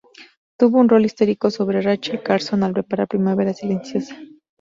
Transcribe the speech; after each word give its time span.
Tuvo 0.57 0.79
un 0.79 0.89
rol 0.89 1.05
histórico 1.05 1.51
sobre 1.51 1.79
Rachel 1.83 2.23
Carson 2.23 2.63
al 2.63 2.73
preparar 2.73 3.07
"Primavera 3.07 3.53
silenciosa". 3.53 4.17